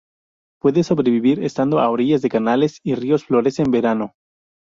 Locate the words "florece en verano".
3.23-4.13